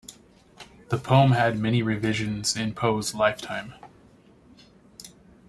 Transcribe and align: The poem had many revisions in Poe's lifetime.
The 0.89 0.97
poem 0.97 1.33
had 1.33 1.59
many 1.59 1.83
revisions 1.83 2.55
in 2.57 2.73
Poe's 2.73 3.13
lifetime. 3.13 3.75